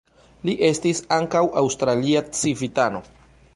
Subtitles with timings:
[0.47, 3.07] Li estis ankaŭ aŭstralia civitano.